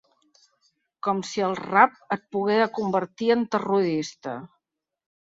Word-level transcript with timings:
Com 1.07 1.19
si 1.31 1.43
el 1.47 1.51
rap 1.59 1.99
et 2.15 2.23
poguera 2.35 2.65
convertir 2.77 3.29
en 3.35 3.43
terrorista. 3.57 4.33